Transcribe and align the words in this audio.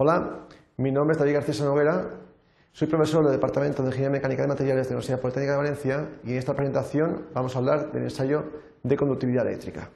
Hola, 0.00 0.46
mi 0.76 0.92
nombre 0.92 1.14
es 1.14 1.18
David 1.18 1.32
García 1.34 1.64
Noguera, 1.64 2.08
soy 2.70 2.86
profesor 2.86 3.24
del 3.24 3.32
Departamento 3.32 3.82
de 3.82 3.88
Ingeniería 3.88 4.12
Mecánica 4.12 4.42
de 4.42 4.48
Materiales 4.48 4.86
de 4.86 4.90
la 4.90 4.98
Universidad 4.98 5.20
Politécnica 5.20 5.50
de 5.54 5.58
Valencia 5.58 6.08
y 6.22 6.30
en 6.30 6.38
esta 6.38 6.54
presentación 6.54 7.26
vamos 7.34 7.56
a 7.56 7.58
hablar 7.58 7.90
del 7.90 8.04
ensayo 8.04 8.44
de 8.84 8.96
conductividad 8.96 9.44
eléctrica. 9.44 9.90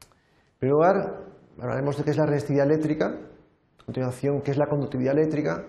En 0.00 0.58
primer 0.58 0.72
lugar, 0.72 0.96
hablaremos 1.60 1.96
de 1.96 2.02
qué 2.02 2.10
es 2.10 2.16
la 2.16 2.26
resistividad 2.26 2.66
eléctrica, 2.66 3.06
a 3.06 3.84
continuación, 3.84 4.42
qué 4.42 4.50
es 4.50 4.58
la 4.58 4.66
conductividad 4.66 5.16
eléctrica, 5.16 5.64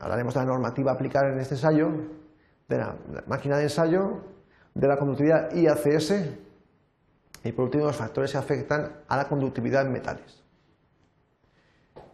hablaremos 0.00 0.32
de 0.32 0.40
la 0.40 0.46
normativa 0.46 0.92
a 0.92 0.94
aplicar 0.94 1.26
en 1.26 1.40
este 1.40 1.56
ensayo, 1.56 1.88
de 2.70 2.78
la 2.78 2.96
máquina 3.26 3.58
de 3.58 3.64
ensayo, 3.64 4.22
de 4.72 4.88
la 4.88 4.96
conductividad 4.96 5.54
IACS 5.54 6.14
y 7.44 7.52
por 7.52 7.66
último 7.66 7.84
los 7.84 7.96
factores 7.96 8.32
que 8.32 8.38
afectan 8.38 9.02
a 9.06 9.16
la 9.18 9.28
conductividad 9.28 9.84
en 9.84 9.92
metales. 9.92 10.41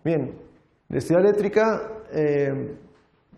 Bien, 0.04 0.38
electricidad 0.88 1.20
eléctrica, 1.20 1.82
eh, 2.12 2.76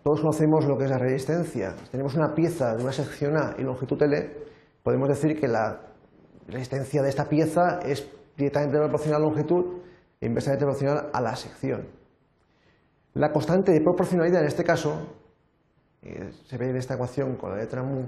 todos 0.03 0.21
conocemos 0.21 0.65
lo 0.65 0.77
que 0.77 0.83
es 0.83 0.91
la 0.91 0.99
resistencia. 0.99 1.75
Si 1.77 1.89
tenemos 1.89 2.15
una 2.15 2.35
pieza 2.35 2.75
de 2.75 2.83
una 2.83 2.91
sección 2.91 3.35
A 3.35 3.55
y 3.57 3.63
longitud 3.63 4.01
L, 4.01 4.31
podemos 4.83 5.09
decir 5.09 5.39
que 5.39 5.47
la 5.47 5.81
resistencia 6.47 7.01
de 7.01 7.09
esta 7.09 7.25
pieza 7.25 7.79
es 7.83 8.07
directamente 8.37 8.77
proporcional 8.77 9.21
a 9.21 9.25
la 9.25 9.25
longitud 9.25 9.81
e 10.19 10.27
inversamente 10.27 10.65
proporcional 10.65 11.09
a 11.11 11.21
la 11.21 11.35
sección. 11.35 11.87
La 13.13 13.31
constante 13.31 13.71
de 13.71 13.81
proporcionalidad 13.81 14.41
en 14.41 14.47
este 14.47 14.63
caso, 14.63 15.15
eh, 16.03 16.31
se 16.45 16.57
ve 16.57 16.69
en 16.69 16.77
esta 16.77 16.93
ecuación 16.93 17.37
con 17.37 17.51
la 17.51 17.57
letra 17.57 17.81
mu, 17.81 18.05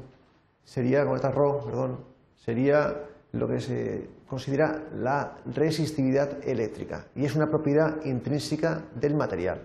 sería, 0.63 0.99
con 0.99 1.09
la 1.09 1.15
letra 1.15 1.31
rho, 1.31 1.59
perdón, 1.65 2.05
sería 2.35 3.03
lo 3.33 3.47
que 3.47 3.59
se 3.59 4.09
considera 4.27 4.83
la 4.95 5.37
resistividad 5.45 6.47
eléctrica 6.47 7.07
y 7.15 7.25
es 7.25 7.35
una 7.35 7.49
propiedad 7.49 8.03
intrínseca 8.05 8.83
del 8.95 9.15
material. 9.15 9.61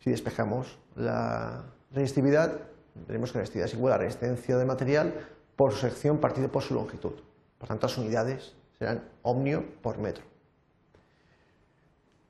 Si 0.00 0.10
despejamos 0.10 0.78
la 0.94 1.64
resistividad, 1.90 2.60
tenemos 3.06 3.32
que 3.32 3.38
la 3.38 3.42
resistividad 3.42 3.68
es 3.68 3.74
igual 3.74 3.94
a 3.94 3.98
resistencia 3.98 4.58
del 4.58 4.66
material 4.66 5.14
por 5.56 5.72
su 5.72 5.78
sección 5.78 6.18
partido 6.18 6.52
por 6.52 6.62
su 6.62 6.74
longitud. 6.74 7.14
Por 7.58 7.68
tanto, 7.68 7.86
las 7.86 7.98
unidades 7.98 8.54
serán 8.78 9.02
ohmio 9.22 9.64
por 9.82 9.98
metro. 9.98 10.24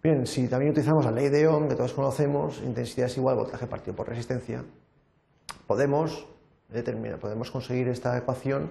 Bien, 0.00 0.28
si 0.28 0.46
también 0.46 0.70
utilizamos 0.70 1.04
la 1.04 1.10
ley 1.10 1.28
de 1.28 1.48
Ohm, 1.48 1.68
que 1.68 1.74
todos 1.74 1.92
conocemos, 1.92 2.62
intensidad 2.62 3.08
es 3.08 3.16
igual 3.16 3.34
a 3.34 3.42
voltaje 3.42 3.66
partido 3.66 3.96
por 3.96 4.08
resistencia, 4.08 4.64
podemos, 5.66 6.26
determinar, 6.68 7.18
podemos 7.18 7.50
conseguir 7.50 7.88
esta 7.88 8.16
ecuación 8.16 8.70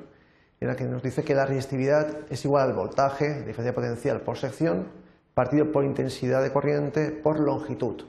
en 0.59 0.67
la 0.67 0.75
que 0.75 0.85
nos 0.85 1.03
dice 1.03 1.23
que 1.23 1.35
la 1.35 1.45
resistividad 1.45 2.07
es 2.29 2.43
igual 2.45 2.69
al 2.69 2.75
voltaje, 2.75 3.43
diferencia 3.43 3.75
potencial 3.75 4.21
por 4.21 4.37
sección, 4.37 4.87
partido 5.33 5.71
por 5.71 5.85
intensidad 5.85 6.41
de 6.41 6.51
corriente 6.51 7.11
por 7.11 7.39
longitud 7.39 8.03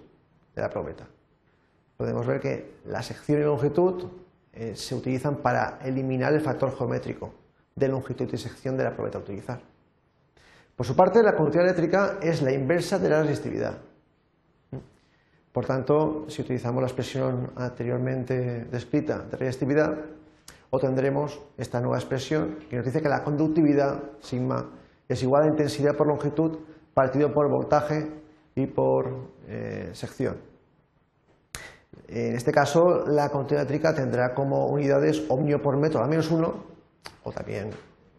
de 0.54 0.62
la 0.62 0.70
probeta. 0.70 1.06
Podemos 1.96 2.26
ver 2.26 2.40
que 2.40 2.78
la 2.86 3.02
sección 3.02 3.40
y 3.40 3.44
longitud 3.44 4.04
eh, 4.52 4.74
se 4.74 4.94
utilizan 4.94 5.36
para 5.36 5.78
eliminar 5.84 6.32
el 6.32 6.40
factor 6.40 6.76
geométrico 6.76 7.34
de 7.76 7.88
longitud 7.88 8.28
y 8.32 8.38
sección 8.38 8.76
de 8.76 8.84
la 8.84 8.94
probeta 8.94 9.18
a 9.18 9.20
utilizar. 9.20 9.60
Por 10.74 10.86
su 10.86 10.96
parte, 10.96 11.22
la 11.22 11.34
conductividad 11.34 11.66
eléctrica 11.70 12.18
es 12.22 12.40
la 12.40 12.52
inversa 12.52 12.98
de 12.98 13.08
la 13.08 13.22
resistividad. 13.22 13.78
Por 15.52 15.66
tanto, 15.66 16.26
si 16.28 16.42
utilizamos 16.42 16.80
la 16.80 16.86
expresión 16.86 17.50
anteriormente 17.56 18.64
descrita 18.66 19.18
de 19.18 19.36
resistividad, 19.36 19.98
obtendremos 20.70 21.40
esta 21.56 21.80
nueva 21.80 21.98
expresión 21.98 22.58
que 22.68 22.76
nos 22.76 22.84
dice 22.84 23.00
que 23.00 23.08
la 23.08 23.24
conductividad, 23.24 24.02
sigma, 24.20 24.70
es 25.08 25.22
igual 25.22 25.44
a 25.44 25.48
intensidad 25.48 25.96
por 25.96 26.06
longitud 26.06 26.58
partido 26.94 27.32
por 27.32 27.48
voltaje 27.48 28.10
y 28.54 28.66
por 28.66 29.30
eh, 29.46 29.90
sección. 29.92 30.36
En 32.08 32.34
este 32.34 32.52
caso, 32.52 33.06
la 33.06 33.28
conductividad 33.28 33.66
eléctrica 33.66 33.94
tendrá 33.94 34.34
como 34.34 34.66
unidades 34.66 35.24
ohmio 35.28 35.62
por 35.62 35.76
metro 35.76 36.02
a 36.02 36.06
menos 36.06 36.30
1, 36.30 36.54
o 37.22 37.32
también 37.32 37.70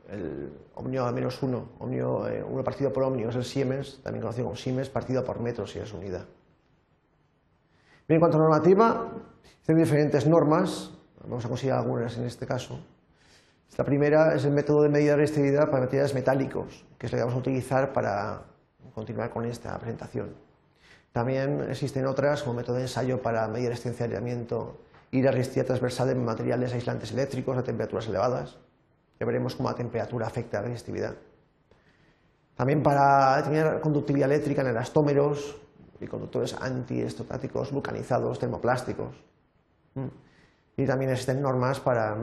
el 0.09 0.51
ohmio 0.75 1.05
a 1.05 1.11
menos 1.11 1.41
1, 1.41 1.69
ohmio, 1.79 2.19
1 2.47 2.59
eh, 2.59 2.63
partido 2.63 2.93
por 2.93 3.03
ohmio 3.03 3.29
es 3.29 3.35
el 3.35 3.43
Siemens, 3.43 3.99
también 4.01 4.21
conocido 4.21 4.45
como 4.45 4.55
Siemens, 4.55 4.89
partido 4.89 5.23
por 5.23 5.39
metro 5.39 5.67
si 5.67 5.79
es 5.79 5.93
unidad. 5.93 6.25
Bien, 8.07 8.15
en 8.15 8.19
cuanto 8.19 8.37
a 8.37 8.41
normativa, 8.41 9.11
hay 9.67 9.75
diferentes 9.75 10.25
normas 10.25 10.91
Vamos 11.23 11.45
a 11.45 11.47
considerar 11.47 11.79
algunas 11.79 12.17
en 12.17 12.25
este 12.25 12.45
caso. 12.45 12.79
La 13.77 13.83
primera 13.83 14.35
es 14.35 14.45
el 14.45 14.51
método 14.51 14.83
de 14.83 14.89
medida 14.89 15.11
de 15.11 15.17
resistividad 15.17 15.69
para 15.69 15.83
materiales 15.83 16.13
metálicos, 16.13 16.85
que 16.97 17.05
es 17.05 17.11
lo 17.11 17.17
que 17.17 17.23
vamos 17.23 17.35
a 17.35 17.39
utilizar 17.39 17.93
para 17.93 18.41
continuar 18.93 19.29
con 19.29 19.45
esta 19.45 19.77
presentación. 19.77 20.35
También 21.11 21.61
existen 21.69 22.05
otras, 22.05 22.43
como 22.43 22.55
método 22.55 22.75
de 22.75 22.83
ensayo 22.83 23.21
para 23.21 23.47
medir 23.47 23.69
resistencia 23.69 24.07
de 24.07 24.15
aislamiento 24.15 24.81
y 25.11 25.21
la 25.21 25.31
resistencia 25.31 25.65
transversal 25.65 26.09
en 26.09 26.23
materiales 26.23 26.73
aislantes 26.73 27.11
eléctricos 27.11 27.57
a 27.57 27.63
temperaturas 27.63 28.07
elevadas. 28.07 28.57
Ya 29.19 29.25
veremos 29.25 29.55
cómo 29.55 29.69
la 29.69 29.75
temperatura 29.75 30.27
afecta 30.27 30.59
a 30.59 30.61
la 30.61 30.67
resistividad. 30.67 31.15
También 32.55 32.83
para 32.83 33.37
determinar 33.37 33.79
conductividad 33.79 34.29
eléctrica 34.29 34.61
en 34.61 34.67
elastómeros 34.67 35.57
y 35.99 36.07
conductores 36.07 36.53
antiestocásticos 36.53 37.71
vulcanizados 37.71 38.37
termoplásticos. 38.37 39.15
Mm 40.77 40.81
y 40.81 40.85
también 40.85 41.11
existen 41.11 41.41
normas 41.41 41.79
para 41.79 42.15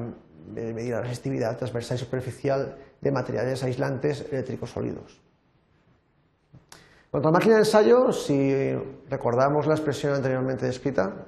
medir 0.54 0.92
la 0.92 1.02
resistividad 1.02 1.58
transversal 1.58 1.96
y 1.96 2.00
superficial 2.00 2.78
de 3.00 3.12
materiales 3.12 3.62
aislantes 3.62 4.26
eléctricos 4.32 4.70
sólidos. 4.70 5.20
Cuanto 7.10 7.28
a 7.28 7.32
la 7.32 7.38
máquina 7.38 7.54
de 7.56 7.60
ensayo, 7.60 8.12
si 8.12 8.74
recordamos 9.10 9.66
la 9.66 9.74
expresión 9.74 10.14
anteriormente 10.14 10.66
descrita, 10.66 11.26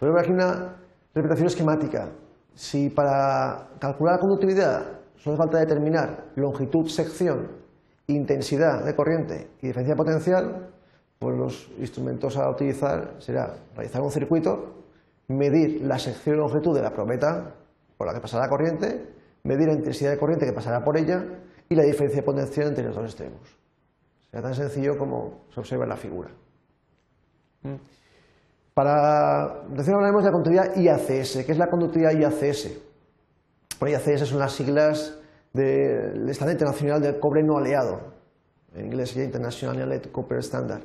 ver 0.00 0.18
aquí 0.18 0.30
una 0.30 0.76
representación 1.14 1.46
esquemática. 1.46 2.08
Si 2.54 2.88
para 2.90 3.68
calcular 3.78 4.14
la 4.14 4.20
conductividad 4.20 4.82
solo 5.16 5.36
falta 5.36 5.58
determinar 5.58 6.26
longitud, 6.36 6.88
sección, 6.88 7.48
intensidad 8.06 8.84
de 8.84 8.94
corriente 8.94 9.50
y 9.60 9.68
diferencia 9.68 9.96
potencial, 9.96 10.70
pues 11.18 11.36
los 11.36 11.70
instrumentos 11.78 12.36
a 12.36 12.48
utilizar 12.48 13.14
será 13.18 13.56
realizar 13.74 14.02
un 14.02 14.10
circuito 14.10 14.85
medir 15.28 15.82
la 15.82 15.98
sección 15.98 16.36
y 16.36 16.38
longitud 16.38 16.74
de 16.74 16.82
la 16.82 16.90
probeta 16.90 17.54
por 17.96 18.06
la 18.06 18.14
que 18.14 18.20
pasará 18.20 18.44
la 18.44 18.50
corriente, 18.50 19.14
medir 19.44 19.68
la 19.68 19.74
intensidad 19.74 20.10
de 20.10 20.18
corriente 20.18 20.46
que 20.46 20.52
pasará 20.52 20.84
por 20.84 20.96
ella 20.96 21.24
y 21.68 21.74
la 21.74 21.82
diferencia 21.82 22.20
de 22.20 22.26
potencial 22.26 22.68
entre 22.68 22.84
los 22.84 22.94
dos 22.94 23.06
extremos. 23.06 23.40
Será 24.30 24.42
tan 24.42 24.54
sencillo 24.54 24.98
como 24.98 25.46
se 25.52 25.60
observa 25.60 25.84
en 25.84 25.90
la 25.90 25.96
figura. 25.96 26.30
Mm. 27.62 27.74
Para 28.74 29.62
decir 29.70 29.94
hablaremos 29.94 30.22
de 30.22 30.30
la 30.30 30.32
conductividad 30.32 30.76
IACS. 30.76 31.44
¿Qué 31.46 31.52
es 31.52 31.58
la 31.58 31.68
conductividad 31.68 32.12
IACS? 32.12 32.78
Bueno, 33.80 33.96
IACS 33.96 34.28
son 34.28 34.38
las 34.38 34.52
siglas 34.52 35.18
del 35.52 36.28
Estándar 36.28 36.54
Internacional 36.54 37.00
del 37.00 37.18
Cobre 37.18 37.42
No 37.42 37.56
Aleado. 37.56 38.12
En 38.74 38.84
inglés 38.84 39.10
sería 39.10 39.24
International 39.24 39.80
Allied 39.80 40.12
Copper 40.12 40.38
Standard 40.40 40.82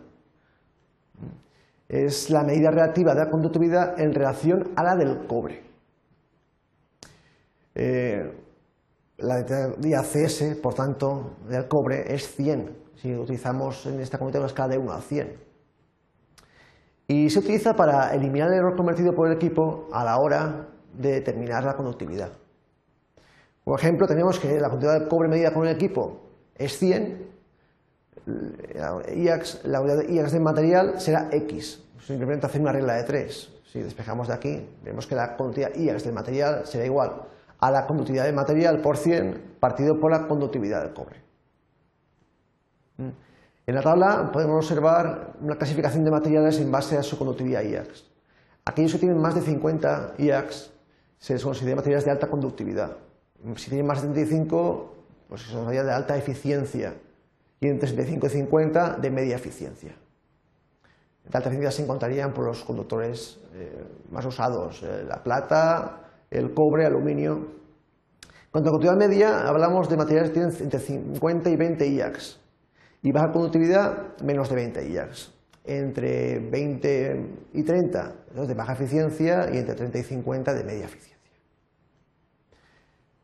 es 1.91 2.29
la 2.29 2.43
medida 2.43 2.71
relativa 2.71 3.13
de 3.13 3.25
la 3.25 3.29
conductividad 3.29 3.99
en 3.99 4.13
relación 4.13 4.71
a 4.77 4.83
la 4.83 4.95
del 4.95 5.27
cobre. 5.27 5.61
Eh, 7.75 8.31
la 9.17 9.43
de 9.43 10.01
CS, 10.01 10.55
por 10.63 10.73
tanto, 10.73 11.35
del 11.49 11.67
cobre 11.67 12.13
es 12.13 12.33
100, 12.33 12.77
si 12.95 13.13
utilizamos 13.13 13.85
en 13.87 13.99
esta 13.99 14.17
conductividad 14.17 14.43
una 14.43 14.47
escala 14.47 14.69
de 14.69 14.77
1 14.77 14.91
a 14.93 15.01
100. 15.01 15.37
Y 17.09 17.29
se 17.29 17.39
utiliza 17.39 17.73
para 17.73 18.15
eliminar 18.15 18.47
el 18.47 18.59
error 18.59 18.77
cometido 18.77 19.13
por 19.13 19.27
el 19.27 19.35
equipo 19.35 19.89
a 19.91 20.05
la 20.05 20.17
hora 20.17 20.69
de 20.93 21.11
determinar 21.11 21.65
la 21.65 21.75
conductividad. 21.75 22.31
Por 23.65 23.77
ejemplo, 23.77 24.07
tenemos 24.07 24.39
que 24.39 24.47
la 24.61 24.69
conductividad 24.69 24.99
del 25.01 25.09
cobre 25.09 25.27
medida 25.27 25.53
con 25.53 25.67
el 25.67 25.75
equipo 25.75 26.21
es 26.55 26.77
100 26.77 27.31
la 28.73 29.81
unidad 29.81 29.97
de 29.97 30.13
IAX 30.13 30.31
del 30.31 30.41
material 30.41 30.99
será 30.99 31.29
X. 31.31 31.83
Simplemente 32.05 32.45
hacer 32.45 32.61
una 32.61 32.71
regla 32.71 32.95
de 32.95 33.03
3. 33.03 33.49
Si 33.71 33.79
despejamos 33.79 34.27
de 34.27 34.33
aquí, 34.33 34.69
vemos 34.83 35.07
que 35.07 35.15
la 35.15 35.37
conductividad 35.37 35.75
IAX 35.75 36.03
del 36.03 36.13
material 36.13 36.65
será 36.65 36.85
igual 36.85 37.21
a 37.59 37.71
la 37.71 37.85
conductividad 37.85 38.25
del 38.25 38.35
material 38.35 38.81
por 38.81 38.97
100 38.97 39.55
partido 39.59 39.99
por 39.99 40.11
la 40.11 40.27
conductividad 40.27 40.83
del 40.83 40.93
cobre. 40.93 41.21
Mm. 42.97 43.09
En 43.67 43.75
la 43.75 43.81
tabla 43.81 44.31
podemos 44.33 44.65
observar 44.65 45.33
una 45.39 45.55
clasificación 45.55 46.03
de 46.03 46.11
materiales 46.11 46.59
en 46.59 46.71
base 46.71 46.97
a 46.97 47.03
su 47.03 47.17
conductividad 47.17 47.61
IAX. 47.61 48.03
Aquellos 48.65 48.93
que 48.93 48.99
tienen 48.99 49.19
más 49.19 49.35
de 49.35 49.41
50 49.41 50.15
IAX 50.17 50.71
se 51.19 51.33
les 51.33 51.43
considera 51.43 51.75
materiales 51.75 52.05
de 52.05 52.11
alta 52.11 52.27
conductividad. 52.27 52.97
Si 53.55 53.69
tienen 53.69 53.85
más 53.85 54.01
de 54.01 54.07
75, 54.07 54.95
pues 55.29 55.41
son 55.43 55.61
materiales 55.61 55.87
de 55.87 55.95
alta 55.95 56.17
eficiencia 56.17 56.95
y 57.61 57.67
entre 57.67 57.87
75 57.87 58.27
y 58.27 58.29
50 58.29 58.97
de 58.97 59.11
media 59.11 59.35
eficiencia. 59.35 59.91
De 61.23 61.37
alta 61.37 61.49
eficiencia 61.49 61.71
se 61.71 61.83
encontrarían 61.83 62.33
por 62.33 62.47
los 62.47 62.63
conductores 62.63 63.39
eh, 63.53 63.83
más 64.09 64.25
usados, 64.25 64.81
eh, 64.83 65.05
la 65.07 65.23
plata, 65.23 66.01
el 66.31 66.53
cobre, 66.53 66.87
aluminio. 66.87 67.33
En 67.33 68.51
cuanto 68.51 68.69
a 68.69 68.73
conductividad 68.73 68.97
media, 68.97 69.47
hablamos 69.47 69.87
de 69.87 69.95
materiales 69.95 70.31
que 70.31 70.39
tienen 70.39 70.55
entre 70.59 70.79
50 70.79 71.49
y 71.51 71.55
20 71.55 71.87
IACs. 71.87 72.39
Y 73.03 73.11
baja 73.11 73.31
conductividad, 73.31 74.17
menos 74.23 74.49
de 74.49 74.55
20 74.55 74.89
IARS. 74.89 75.33
Entre 75.63 76.39
20 76.39 77.49
y 77.53 77.63
30 77.63 78.15
de 78.47 78.53
baja 78.53 78.73
eficiencia 78.73 79.49
y 79.53 79.57
entre 79.57 79.75
30 79.75 79.99
y 79.99 80.03
50 80.03 80.53
de 80.53 80.63
media 80.63 80.85
eficiencia. 80.85 81.20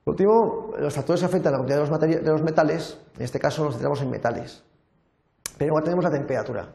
Por 0.07 0.13
último, 0.13 0.71
los 0.79 0.95
factores 0.95 1.19
que 1.19 1.25
afectan 1.25 1.53
a 1.53 1.57
la 1.57 1.65
cantidad 1.65 2.21
de 2.21 2.31
los, 2.31 2.41
metales, 2.41 2.97
en 3.17 3.23
este 3.23 3.39
caso 3.39 3.65
nos 3.65 3.73
centramos 3.73 4.01
en 4.01 4.09
metales. 4.09 4.63
Pero 5.57 5.67
igual 5.67 5.83
tenemos 5.83 6.05
la 6.05 6.11
temperatura. 6.11 6.65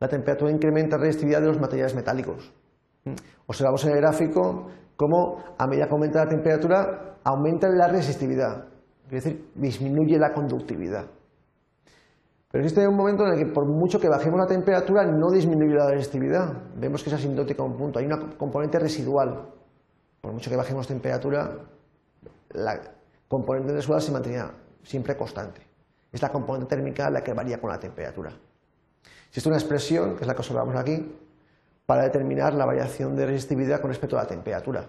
La 0.00 0.08
temperatura 0.08 0.50
incrementa 0.50 0.96
la 0.96 1.04
resistividad 1.04 1.40
de 1.42 1.46
los 1.46 1.60
materiales 1.60 1.94
metálicos. 1.94 2.52
Observamos 3.46 3.84
en 3.84 3.92
el 3.92 3.98
gráfico 3.98 4.66
cómo 4.96 5.44
a 5.56 5.66
medida 5.68 5.86
que 5.86 5.92
aumenta 5.92 6.24
la 6.24 6.28
temperatura 6.28 7.18
aumenta 7.22 7.68
la 7.68 7.86
resistividad, 7.86 8.64
es 9.04 9.10
decir, 9.22 9.52
disminuye 9.54 10.18
la 10.18 10.32
conductividad. 10.32 11.06
Pero 12.50 12.64
existe 12.64 12.84
un 12.88 12.96
momento 12.96 13.24
en 13.24 13.34
el 13.34 13.38
que 13.38 13.52
por 13.52 13.64
mucho 13.64 14.00
que 14.00 14.08
bajemos 14.08 14.40
la 14.40 14.46
temperatura 14.46 15.04
no 15.06 15.30
disminuye 15.30 15.76
la 15.76 15.88
resistividad. 15.88 16.52
Vemos 16.74 17.04
que 17.04 17.10
es 17.10 17.14
asintótica 17.14 17.62
a 17.62 17.66
un 17.66 17.76
punto, 17.76 18.00
hay 18.00 18.06
una 18.06 18.18
componente 18.36 18.80
residual. 18.80 19.52
Por 20.20 20.32
mucho 20.32 20.50
que 20.50 20.56
bajemos 20.56 20.88
temperatura, 20.88 21.48
la 22.52 22.80
componente 23.28 23.72
residual 23.72 24.00
se 24.00 24.12
mantenía 24.12 24.50
siempre 24.82 25.16
constante. 25.16 25.62
Es 26.12 26.20
la 26.20 26.30
componente 26.30 26.74
térmica 26.74 27.10
la 27.10 27.22
que 27.22 27.32
varía 27.32 27.58
con 27.60 27.70
la 27.70 27.78
temperatura. 27.78 28.32
Existe 29.28 29.48
una 29.48 29.58
expresión, 29.58 30.14
que 30.14 30.22
es 30.22 30.26
la 30.26 30.34
que 30.34 30.40
observamos 30.40 30.76
aquí, 30.76 31.16
para 31.86 32.04
determinar 32.04 32.54
la 32.54 32.66
variación 32.66 33.16
de 33.16 33.26
resistividad 33.26 33.80
con 33.80 33.90
respecto 33.90 34.18
a 34.18 34.22
la 34.22 34.28
temperatura. 34.28 34.86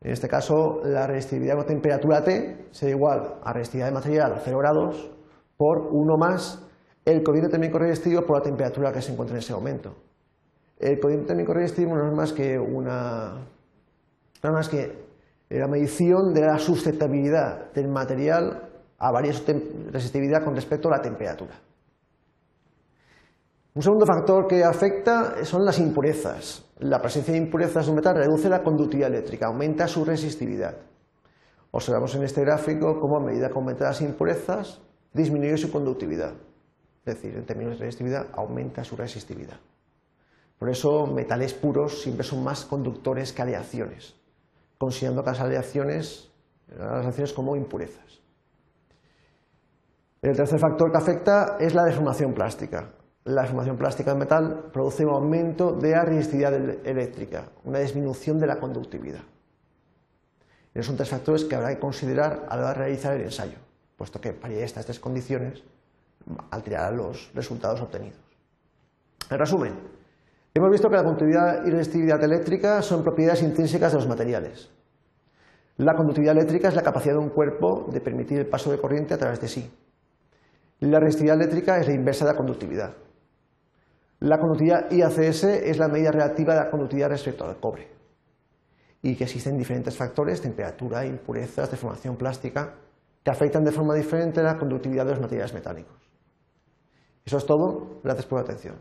En 0.00 0.12
este 0.12 0.28
caso, 0.28 0.80
la 0.84 1.06
resistividad 1.06 1.56
con 1.56 1.66
temperatura 1.66 2.22
T 2.22 2.68
será 2.70 2.90
igual 2.90 3.40
a 3.42 3.52
resistividad 3.52 3.88
de 3.88 3.94
material 3.94 4.32
a 4.32 4.38
0 4.38 4.58
grados 4.58 5.10
por 5.56 5.88
1 5.90 6.16
más 6.16 6.64
el 7.04 7.22
cociente 7.22 7.50
térmico 7.50 7.78
resistivo 7.78 8.22
por 8.22 8.38
la 8.38 8.42
temperatura 8.42 8.92
que 8.92 9.02
se 9.02 9.12
encuentra 9.12 9.36
en 9.36 9.40
ese 9.40 9.52
momento. 9.52 9.94
El 10.78 11.00
cociente 11.00 11.26
térmico 11.26 11.52
resistivo 11.52 11.96
no 11.96 12.06
es 12.06 12.14
más 12.14 12.32
que 12.32 12.58
una 12.58 13.46
no 14.42 14.50
es 14.50 14.52
más 14.52 14.68
que 14.68 15.07
la 15.56 15.68
medición 15.68 16.34
de 16.34 16.42
la 16.42 16.58
susceptibilidad 16.58 17.72
del 17.72 17.88
material 17.88 18.70
a 18.98 19.12
varias 19.12 19.44
resistividad 19.90 20.44
con 20.44 20.54
respecto 20.54 20.88
a 20.88 20.96
la 20.96 21.02
temperatura. 21.02 21.54
Un 23.74 23.82
segundo 23.82 24.04
factor 24.06 24.46
que 24.48 24.64
afecta 24.64 25.44
son 25.44 25.64
las 25.64 25.78
impurezas. 25.78 26.64
La 26.78 27.00
presencia 27.00 27.32
de 27.32 27.38
impurezas 27.38 27.86
de 27.86 27.90
un 27.92 27.96
metal 27.96 28.16
reduce 28.16 28.48
la 28.48 28.62
conductividad 28.62 29.08
eléctrica, 29.08 29.46
aumenta 29.46 29.86
su 29.86 30.04
resistividad. 30.04 30.76
Observamos 31.70 32.14
en 32.16 32.24
este 32.24 32.40
gráfico 32.40 32.98
cómo 33.00 33.18
a 33.18 33.24
medida 33.24 33.48
que 33.48 33.54
aumentan 33.54 33.88
las 33.88 34.00
impurezas, 34.00 34.80
disminuye 35.12 35.56
su 35.56 35.70
conductividad. 35.70 36.32
Es 37.06 37.14
decir, 37.14 37.36
en 37.36 37.46
términos 37.46 37.78
de 37.78 37.84
resistividad, 37.84 38.26
aumenta 38.32 38.82
su 38.82 38.96
resistividad. 38.96 39.60
Por 40.58 40.70
eso, 40.70 41.06
metales 41.06 41.54
puros 41.54 42.02
siempre 42.02 42.24
son 42.24 42.42
más 42.42 42.64
conductores 42.64 43.32
que 43.32 43.42
aleaciones, 43.42 44.17
considerando 44.78 45.22
las 45.22 45.40
aleaciones, 45.40 46.30
como 47.34 47.56
impurezas. 47.56 48.20
El 50.22 50.36
tercer 50.36 50.58
factor 50.58 50.90
que 50.90 50.98
afecta 50.98 51.56
es 51.60 51.74
la 51.74 51.84
deformación 51.84 52.34
plástica. 52.34 52.90
La 53.24 53.42
deformación 53.42 53.76
plástica 53.76 54.10
del 54.10 54.18
metal 54.20 54.70
produce 54.72 55.04
un 55.04 55.14
aumento 55.14 55.72
de 55.72 55.90
la 55.90 56.04
resistividad 56.04 56.54
eléctrica, 56.54 57.44
una 57.64 57.78
disminución 57.78 58.38
de 58.38 58.46
la 58.46 58.58
conductividad. 58.58 59.22
Esos 60.74 60.86
son 60.86 60.96
tres 60.96 61.08
factores 61.08 61.44
que 61.44 61.54
habrá 61.54 61.70
que 61.70 61.80
considerar 61.80 62.46
a 62.48 62.74
realizar 62.74 63.14
el 63.14 63.22
ensayo, 63.22 63.58
puesto 63.96 64.20
que 64.20 64.32
para 64.32 64.54
estas 64.54 64.86
tres 64.86 65.00
condiciones 65.00 65.62
alterarán 66.50 66.96
los 66.96 67.30
resultados 67.34 67.80
obtenidos. 67.80 68.20
En 69.30 69.38
resumen, 69.38 69.74
hemos 70.58 70.70
visto 70.70 70.88
que 70.88 70.96
la 70.96 71.02
conductividad 71.02 71.64
y 71.66 71.70
resistividad 71.70 72.22
eléctrica 72.22 72.82
son 72.82 73.02
propiedades 73.02 73.42
intrínsecas 73.42 73.92
de 73.92 73.98
los 73.98 74.08
materiales. 74.08 74.70
La 75.76 75.94
conductividad 75.94 76.36
eléctrica 76.36 76.68
es 76.68 76.74
la 76.74 76.82
capacidad 76.82 77.14
de 77.14 77.20
un 77.20 77.30
cuerpo 77.30 77.86
de 77.90 78.00
permitir 78.00 78.38
el 78.38 78.48
paso 78.48 78.70
de 78.70 78.78
corriente 78.78 79.14
a 79.14 79.18
través 79.18 79.40
de 79.40 79.48
sí. 79.48 79.70
La 80.80 81.00
resistividad 81.00 81.36
eléctrica 81.36 81.78
es 81.78 81.88
la 81.88 81.94
inversa 81.94 82.24
de 82.24 82.32
la 82.32 82.36
conductividad. 82.36 82.94
La 84.20 84.38
conductividad 84.38 84.90
IACS 84.90 85.44
es 85.44 85.78
la 85.78 85.88
medida 85.88 86.10
relativa 86.10 86.54
de 86.54 86.60
la 86.60 86.70
conductividad 86.70 87.10
respecto 87.10 87.44
al 87.44 87.60
cobre 87.60 87.88
y 89.02 89.14
que 89.14 89.24
existen 89.24 89.56
diferentes 89.56 89.96
factores, 89.96 90.40
temperatura, 90.40 91.06
impurezas, 91.06 91.70
deformación 91.70 92.16
plástica, 92.16 92.74
que 93.22 93.30
afectan 93.30 93.62
de 93.62 93.70
forma 93.70 93.94
diferente 93.94 94.42
la 94.42 94.58
conductividad 94.58 95.04
de 95.04 95.12
los 95.12 95.20
materiales 95.20 95.54
metálicos. 95.54 95.96
Eso 97.24 97.36
es 97.36 97.46
todo. 97.46 98.00
Gracias 98.02 98.26
por 98.26 98.38
la 98.38 98.44
atención. 98.44 98.74